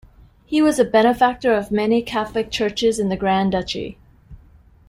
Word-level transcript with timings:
He 0.45 0.63
was 0.63 0.79
a 0.79 0.83
benefactor 0.83 1.53
of 1.53 1.69
many 1.69 2.01
catholic 2.01 2.49
churches 2.49 2.97
in 2.97 3.09
the 3.09 3.15
Grand 3.15 3.51
Duchy. 3.51 3.99